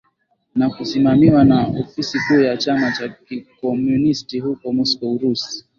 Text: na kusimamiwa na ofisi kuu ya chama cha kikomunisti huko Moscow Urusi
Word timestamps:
na 0.55 0.69
kusimamiwa 0.69 1.43
na 1.45 1.67
ofisi 1.67 2.17
kuu 2.27 2.41
ya 2.41 2.57
chama 2.57 2.91
cha 2.91 3.09
kikomunisti 3.09 4.39
huko 4.39 4.73
Moscow 4.73 5.13
Urusi 5.15 5.65